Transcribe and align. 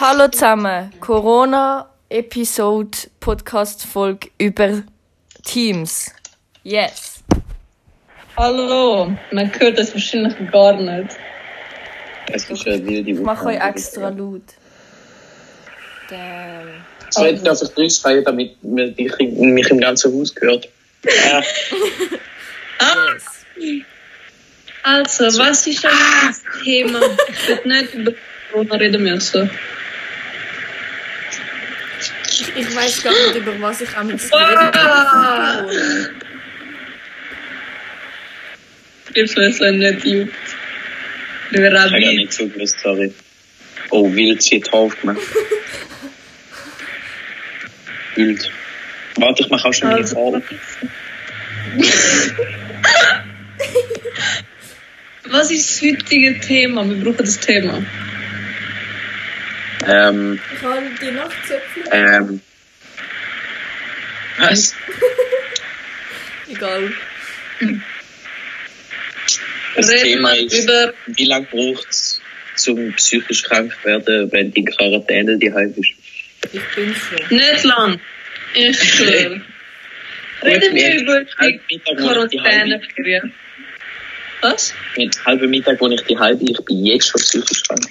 Hallo 0.00 0.26
zusammen. 0.28 0.90
Corona-Episode 1.00 2.96
Podcast-Folge 3.20 4.30
über 4.38 4.82
Teams. 5.44 6.14
Yes. 6.62 7.22
Hallo, 8.38 9.14
man 9.32 9.52
hört 9.60 9.78
das 9.78 9.92
wahrscheinlich 9.92 10.34
gar 10.50 10.80
nicht. 10.80 11.14
Es 12.32 12.48
ist 12.48 12.66
eine 12.66 12.86
wilde 12.86 13.10
Ich 13.10 13.20
mache 13.20 13.48
euch 13.48 13.60
extra 13.60 14.08
laut. 14.08 14.40
Damn. 16.08 16.82
So 17.10 17.24
hätte 17.24 17.42
ich 17.42 17.50
auf 17.50 17.74
Grüß 17.74 17.98
feiern, 17.98 18.24
damit 18.24 18.56
man 18.64 18.94
dich, 18.94 19.12
mich 19.18 19.70
im 19.70 19.80
ganzen 19.80 20.18
Haus 20.18 20.34
gehört. 20.34 20.70
Ja, 21.04 21.42
Yes. 22.80 23.84
Also, 24.82 25.24
was 25.38 25.66
ist 25.66 25.84
denn 25.84 25.90
das 26.26 26.42
Thema? 26.64 27.00
Ich 27.28 27.48
würde 27.48 27.68
nicht 27.68 27.94
über 27.94 28.12
Corona 28.56 28.76
reden 28.76 29.02
müssen. 29.02 29.50
Ich, 32.30 32.56
ich 32.56 32.74
weiß 32.76 33.02
gar 33.02 33.12
nicht, 33.12 33.36
über 33.36 33.60
was 33.60 33.80
ich 33.82 33.94
am 33.96 34.10
Ah! 34.32 35.60
rede. 35.60 36.10
Ich 39.14 39.36
weiß 39.36 39.60
es 39.60 39.72
nicht. 39.72 40.04
Wir 41.50 41.72
ich 41.72 41.80
habe 41.80 41.98
nicht 42.00 42.32
zugewusst, 42.32 42.80
sorry. 42.82 43.12
Oh, 43.90 44.10
wild, 44.14 44.42
sie 44.42 44.56
hat 44.60 44.72
aufgemacht. 44.72 45.18
Wild. 48.14 48.50
Warte, 49.16 49.42
ich 49.42 49.50
mache 49.50 49.68
auch 49.68 49.72
schon 49.74 49.88
meine 49.88 50.00
Also, 50.00 50.14
Frage. 50.30 50.42
was 55.30 55.50
ist 55.50 55.70
das 55.70 55.82
heutige 55.82 56.40
Thema? 56.40 56.88
Wir 56.88 56.96
brauchen 57.04 57.18
das 57.18 57.38
Thema. 57.38 57.82
Ähm, 59.86 60.40
Ich 60.54 60.62
habe 60.62 60.82
die 61.00 61.10
Nachtzöpfchen. 61.10 61.82
ähm. 61.92 62.40
Was? 64.38 64.74
Egal. 66.50 66.92
Das 69.76 69.90
Reden 69.90 70.02
Thema 70.02 70.32
ist, 70.36 70.62
über 70.62 70.92
wie 71.06 71.24
lange 71.24 71.46
braucht 71.46 71.88
es 71.90 72.20
zum 72.56 72.92
psychisch 72.94 73.42
krank 73.42 73.76
werden, 73.84 74.30
wenn 74.32 74.52
die 74.52 74.64
Quarantäne 74.64 75.38
die 75.38 75.52
halb 75.52 75.76
ist? 75.76 75.90
Ich 76.52 76.60
bin 76.74 76.94
schon. 76.94 77.36
nicht 77.36 77.64
lang. 77.64 78.00
Ich 78.54 78.78
schwöre. 78.94 79.42
Reden 80.42 80.74
wir 80.74 81.00
über 81.00 81.24
die 81.24 81.32
halbe, 81.38 81.96
Quarantäneferien. 81.96 83.32
Was? 84.42 84.74
mit 84.96 85.24
halbem 85.24 85.50
Mittag, 85.50 85.80
wo 85.80 85.88
ich 85.88 86.02
die 86.02 86.16
halbe, 86.16 86.44
ich 86.44 86.64
bin 86.64 86.84
jetzt 86.84 87.08
schon 87.08 87.20
psychisch 87.20 87.62
krank. 87.62 87.86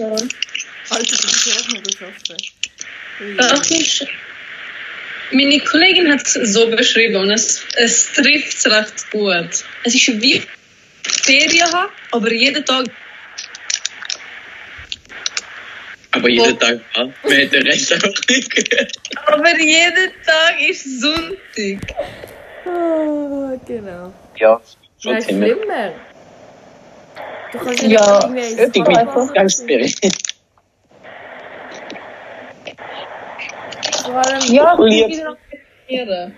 Ja. 0.00 0.16
Alter, 0.92 1.16
du 1.16 1.22
bist 1.22 1.58
auch 1.58 1.68
noch 1.74 1.82
geschaffen. 1.82 2.36
Das 3.38 3.70
ist, 3.70 4.06
meine 5.32 5.58
Kollegin 5.60 6.10
hat 6.12 6.22
es 6.26 6.32
so 6.52 6.68
beschrieben 6.70 7.16
und 7.16 7.30
es, 7.30 7.64
es 7.76 8.12
trifft 8.12 8.56
es 8.58 8.66
recht 8.66 9.10
gut. 9.10 9.64
Es 9.84 9.94
ist 9.94 10.20
wie 10.20 10.42
Ferien 11.02 11.72
haben, 11.72 11.92
aber 12.10 12.32
jeden 12.32 12.64
Tag. 12.64 12.86
Aber 16.14 16.28
jeden 16.28 16.58
Tag, 16.58 16.78
ja, 16.94 17.04
man 17.04 17.14
hat 17.40 17.52
den 17.52 17.66
Rest 17.66 17.92
einfach 17.92 18.12
nicht 18.28 18.50
gehört. 18.50 18.92
Aber 19.26 19.58
jeden 19.60 20.10
Tag 20.26 20.60
ist 20.68 21.00
Sonntag. 21.00 21.96
Ah, 22.66 23.56
genau. 23.66 24.12
Ja, 24.36 24.60
schon 25.02 25.12
Nein, 25.12 25.22
ziemlich. 25.22 25.52
schlimmer. 25.52 25.92
Du 27.52 27.58
kannst 27.58 27.82
Ja, 27.82 28.24
irgendwie 28.24 28.82
bin 28.82 28.84
Fahrrad 28.84 29.34
ganz 29.34 29.58
machen. 29.58 29.68
spirit. 29.68 30.00
Vor 34.01 34.01
allem, 34.16 34.40
Ja, 34.46 34.72
ich 34.74 34.78
will 34.78 35.08
wieder 35.08 35.24
noch 35.30 35.36
trainieren. 35.86 36.34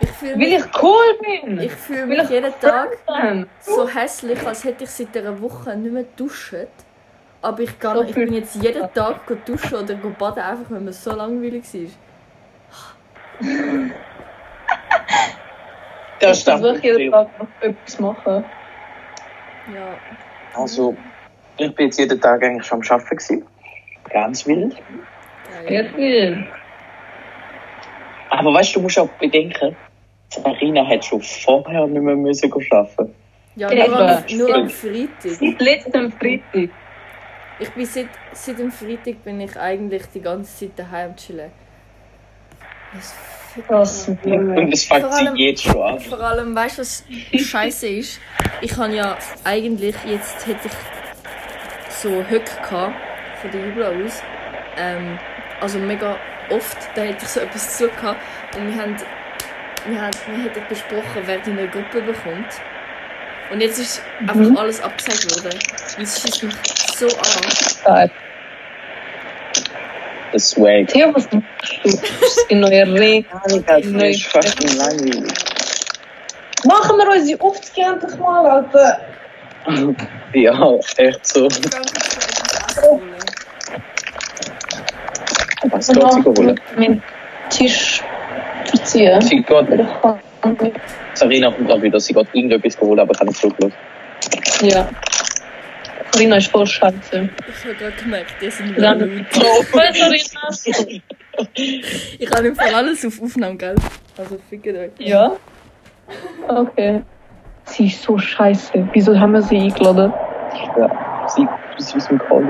ich 0.00 0.08
fühle 0.10 0.32
Weil 0.32 0.38
mich, 0.38 0.54
ich 0.54 0.82
cool 0.82 1.18
bin. 1.20 1.60
ich 1.60 1.72
fühle 1.72 2.00
Weil 2.02 2.08
mich 2.08 2.22
ich 2.24 2.30
jeden 2.30 2.60
Tag 2.60 2.90
bin. 3.06 3.46
so 3.60 3.88
hässlich, 3.88 4.46
als 4.46 4.64
hätte 4.64 4.84
ich 4.84 4.90
seit 4.90 5.16
einer 5.16 5.40
Woche 5.40 5.76
nicht 5.76 5.92
mehr 5.92 6.04
duscht. 6.16 6.54
Aber 7.40 7.60
ich, 7.60 7.76
kann, 7.78 7.96
So 7.96 8.02
ich 8.04 8.14
bin 8.14 8.32
jetzt 8.34 8.54
jeden 8.56 8.92
Tag 8.94 9.26
go 9.26 9.34
duschen 9.34 9.74
oder 9.78 9.94
go 9.96 10.10
baden, 10.10 10.42
einfach 10.42 10.70
weil 10.70 10.80
mir 10.80 10.92
so 10.92 11.12
langweilig 11.12 11.64
war. 11.74 13.40
Das 16.20 16.38
Ich 16.38 16.44
versuche 16.44 16.78
jeden 16.82 17.10
Tag 17.10 17.28
noch 17.36 17.48
etwas 17.60 17.98
machen. 17.98 18.44
Ja. 19.74 19.96
Also, 20.54 20.96
ich 21.56 21.74
bin 21.74 21.86
jetzt 21.86 21.98
jeden 21.98 22.20
Tag 22.20 22.42
eigentlich 22.44 22.64
schon 22.64 22.80
am 22.80 22.90
Arbeiten 23.00 23.16
gewesen. 23.16 23.44
Ganz 24.08 24.46
wild. 24.46 24.76
Sehr 25.66 25.84
viel. 25.94 26.46
Aber 28.32 28.54
weißt 28.54 28.74
du, 28.74 28.78
du 28.78 28.82
musst 28.84 28.98
auch 28.98 29.08
bedenken, 29.20 29.76
Sarina 30.30 30.86
hat 30.86 31.04
schon 31.04 31.20
vorher 31.20 31.86
nicht 31.86 32.02
mehr 32.02 32.16
müssen 32.16 32.50
arbeiten. 32.52 33.14
Ja, 33.56 33.68
nur, 33.68 33.98
am, 33.98 34.24
Eben. 34.26 34.38
nur 34.38 34.54
am 34.54 34.68
Freitag. 34.70 35.10
Seit 35.22 35.60
letztem 35.60 36.12
Freitag. 36.12 36.70
Ich 37.58 37.70
bin 37.70 37.84
seit, 37.84 38.08
seit 38.32 38.58
dem 38.58 38.70
Freitag 38.70 39.22
bin 39.22 39.40
ich 39.42 39.54
eigentlich 39.58 40.02
die 40.14 40.22
ganze 40.22 40.56
Zeit 40.66 40.78
daheim 40.78 41.14
chillen. 41.16 41.50
Das 43.68 44.06
mich. 44.06 44.24
Und 44.24 44.72
es 44.72 44.84
fängt 44.86 45.04
allem- 45.04 45.36
jetzt 45.36 45.64
schon 45.64 45.82
an. 45.82 46.00
Vor 46.00 46.20
allem, 46.20 46.54
weißt 46.56 46.78
du, 46.78 46.82
was 46.82 47.04
scheiße 47.36 47.88
ist? 47.88 48.18
Ich 48.62 48.74
habe 48.78 48.94
ja 48.94 49.18
eigentlich, 49.44 49.94
jetzt 50.06 50.46
hätte 50.46 50.68
ich 50.68 51.92
so 51.94 52.08
Höcke 52.08 52.56
gehabt, 52.62 52.94
von 53.42 53.50
der 53.50 53.66
Jubel 53.66 53.84
aus. 54.06 54.22
Ähm, 54.78 55.18
also 55.60 55.78
mega 55.78 56.16
oft, 56.52 56.78
da 56.94 57.02
hätte 57.02 57.24
ich 57.24 57.28
so 57.28 57.40
etwas 57.40 57.76
zu 57.76 57.88
gehabt. 57.88 58.20
Und 58.56 58.74
wir 58.74 58.82
haben, 58.82 58.96
wir 59.86 60.00
haben, 60.00 60.16
wir 60.26 60.44
hätten 60.44 60.62
besprochen, 60.68 61.22
wer 61.24 61.38
die 61.38 61.50
in 61.50 61.56
der 61.56 61.66
Gruppe 61.68 62.02
bekommt. 62.02 62.48
Und 63.50 63.60
jetzt 63.60 63.78
ist 63.78 64.02
einfach 64.20 64.60
alles 64.60 64.80
abgesagt 64.80 65.30
worden. 65.36 65.58
Und 65.98 66.02
es 66.02 66.20
schießt 66.20 66.44
mich 66.44 66.54
so 66.96 67.06
an. 67.06 67.84
Geil. 67.84 68.10
Das 70.32 70.50
Swag. 70.50 70.86
Theo, 70.88 71.14
was 71.14 71.30
machst 71.30 71.84
du? 71.84 71.90
Das 71.90 72.34
sind 72.48 72.60
neue 72.60 72.86
Regeln. 72.94 73.26
Das 73.66 73.84
ist 73.84 74.26
fucking 74.26 74.76
langweilig. 74.78 75.32
Machen 76.64 76.96
wir 76.96 77.10
unsere 77.10 77.40
Aufzüge 77.40 77.86
endlich 77.86 78.18
mal, 78.18 78.46
Alter. 78.46 79.00
Ja, 80.32 80.78
echt 80.96 81.26
so. 81.26 81.48
Geht 85.88 86.12
sie 86.12 86.22
holen? 86.22 86.60
Meinen 86.76 87.02
Tisch 87.50 88.02
verziehen. 88.66 89.20
Sie 89.20 89.42
geht, 89.42 89.86
Sarina 91.14 91.50
kommt 91.50 91.68
gerade 91.68 91.82
wieder, 91.82 92.00
sie 92.00 92.14
geht 92.14 92.26
irgendetwas 92.32 92.80
holen, 92.80 93.00
aber 93.00 93.14
habe 93.18 93.26
nicht 93.26 93.40
zugelassen. 93.40 93.76
Ja. 94.62 94.88
Carina 96.12 96.36
ist 96.36 96.50
voll 96.50 96.66
scheiße. 96.66 96.96
Ich 97.48 97.64
habe 97.64 97.74
gerade 97.74 97.96
gemerkt, 97.96 98.34
die 98.40 98.50
sind 98.50 98.76
laut. 98.76 99.02
Ich 102.18 102.30
habe 102.30 102.48
im 102.48 102.54
Fall 102.54 102.74
alles 102.74 103.06
auf 103.06 103.22
Aufnahme, 103.22 103.56
gell? 103.56 103.74
Also 104.18 104.38
fickt 104.50 104.66
euch. 104.66 104.90
Ja? 104.98 105.32
Okay. 106.48 107.02
Sie 107.64 107.86
ist 107.86 108.02
so 108.02 108.18
scheiße. 108.18 108.88
Wieso 108.92 109.18
haben 109.18 109.32
wir 109.32 109.42
sie 109.42 109.56
eingeladen? 109.56 110.12
Ja, 110.76 111.26
sie, 111.28 111.48
sie 111.78 111.96
ist 111.96 112.10
im 112.10 112.18
Call. 112.18 112.44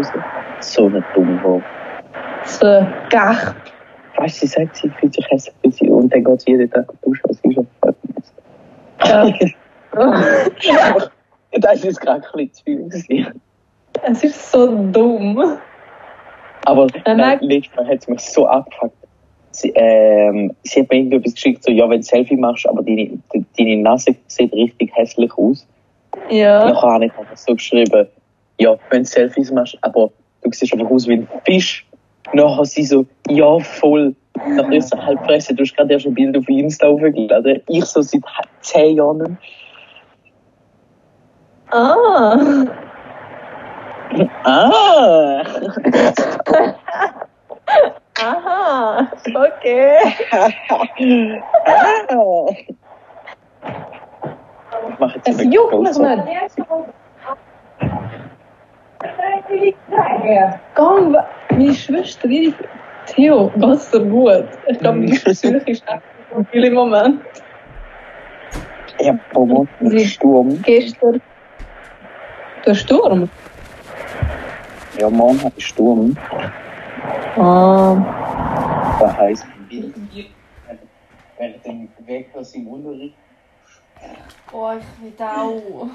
So 0.60 0.86
eine 0.86 1.04
dumme 1.14 1.62
So, 2.60 2.86
gach. 3.10 3.54
Weißt 4.16 4.42
du, 4.42 4.46
sie 4.46 4.52
sagt, 4.52 4.76
sie 4.76 4.88
fühlt 4.90 5.14
sich 5.14 5.26
hässlich 5.30 5.80
und 5.90 6.12
dann 6.12 6.24
geht 6.24 6.40
sie 6.42 6.50
jeden 6.52 6.70
Tag 6.70 6.86
duschen, 7.02 7.22
was 7.28 7.38
sie 7.42 7.54
schon 7.54 7.66
Ja. 9.04 10.96
Das 11.60 11.84
ist 11.84 12.00
gerade 12.00 12.22
ein 12.34 12.48
bisschen 12.48 12.90
zu 12.90 13.00
viel 13.00 13.32
es 14.04 14.24
ist 14.24 14.50
so 14.50 14.66
dumm. 14.90 15.58
Aber 16.64 16.86
nein, 17.04 17.16
merkt- 17.16 17.42
letztes 17.42 17.76
Mal 17.76 17.86
hat 17.88 17.98
es 17.98 18.08
mich 18.08 18.20
so 18.20 18.46
abgefuckt. 18.46 18.96
Sie, 19.50 19.70
ähm, 19.74 20.54
sie 20.62 20.80
hat 20.80 20.90
mir 20.90 20.96
irgendetwas 20.96 21.34
geschickt, 21.34 21.62
so, 21.62 21.70
ja, 21.70 21.88
wenn 21.90 21.98
du 22.00 22.02
Selfie 22.06 22.36
machst, 22.36 22.66
aber 22.66 22.82
deine, 22.82 23.10
de- 23.34 23.44
deine 23.58 23.76
Nase 23.82 24.14
sieht 24.28 24.52
richtig 24.54 24.96
hässlich 24.96 25.30
aus. 25.36 25.66
Ja. 26.30 26.70
Nachher 26.70 26.88
habe 26.92 27.04
ich 27.06 27.12
einfach 27.18 27.36
so 27.36 27.52
geschrieben, 27.54 28.06
ja, 28.58 28.76
wenn 28.90 29.02
du 29.02 29.08
Selfies 29.08 29.50
machst, 29.52 29.76
aber 29.82 30.10
du 30.42 30.50
siehst 30.52 30.72
einfach 30.72 30.90
aus 30.90 31.06
wie 31.06 31.14
ein 31.14 31.28
Fisch. 31.44 31.86
Nachher 32.32 32.64
sie 32.64 32.84
so, 32.84 33.06
ja, 33.28 33.58
voll. 33.58 34.14
Nachher 34.34 34.72
ist 34.72 34.90
sie 34.90 34.98
halb 34.98 35.24
fressen, 35.26 35.56
du 35.56 35.62
hast 35.62 35.76
gerade 35.76 35.92
erst 35.92 36.06
ein 36.06 36.14
Bild 36.14 36.36
auf 36.36 36.48
Insta 36.48 36.88
hochgeladen. 36.88 37.62
Ich 37.68 37.84
so 37.84 38.00
seit 38.02 38.22
zehn 38.60 38.96
Jahren 38.96 39.18
nicht. 39.18 39.36
Ah. 41.70 42.38
Ah! 44.44 45.42
Aha. 48.20 49.08
Okay. 49.34 49.96
ah! 51.66 52.46
Ich 54.88 54.98
mache 54.98 55.16
jetzt 55.16 55.28
Es 55.28 55.44
juckt 55.52 55.78
mich 55.78 55.98
nicht. 55.98 56.22
Gang, 60.74 61.16
meine 61.52 61.74
Schwester, 61.74 62.28
ihre 62.28 62.54
Theo, 63.06 63.50
geht's 63.56 63.90
dir 63.90 64.00
gut? 64.00 64.44
Ich 64.68 64.78
glaube, 64.78 64.98
meine 64.98 65.14
Psyche 65.14 65.56
ist 65.56 65.68
echt 65.68 65.84
so 66.34 66.44
viel 66.50 66.64
im 66.64 66.74
Moment. 66.74 67.20
Ja, 69.00 69.18
Wie- 69.80 70.04
Sturm. 70.06 70.62
Gestern. 70.62 71.20
Der 72.64 72.74
Sturm? 72.74 73.28
Ja, 74.98 75.10
morgen 75.10 75.42
hat 75.42 75.52
ich 75.56 75.66
Sturm. 75.66 76.16
Ah. 77.36 78.96
Das 79.00 79.16
heisst, 79.16 79.46
wenn 79.68 79.94
ich 81.54 81.64
den 81.66 82.06
Weg 82.06 82.28
aus 82.34 82.52
dem 82.52 82.68
Unterricht 82.68 83.16
Oh, 84.52 84.70
ich 84.78 85.02
will 85.02 85.26
auch. 85.26 85.86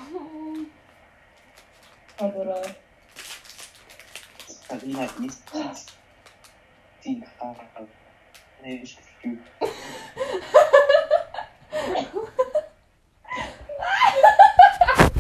Aber 2.18 2.46
äh, 2.58 2.62
Karina 4.68 5.06
ist 5.06 5.16
die 5.20 5.32
Karte. 5.50 5.94
Nee, 8.62 8.82
ich 8.84 8.98